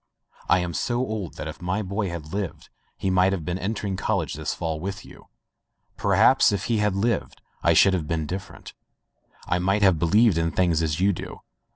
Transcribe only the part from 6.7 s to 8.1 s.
had lived I should have